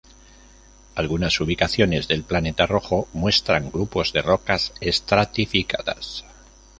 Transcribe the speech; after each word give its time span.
Algunas 0.95 1.39
ubicaciones 1.41 2.07
del 2.07 2.23
planeta 2.23 2.65
rojo 2.65 3.07
muestran 3.13 3.69
grupos 3.69 4.13
de 4.13 4.23
rocas 4.23 4.73
estratificadas. 4.81 6.25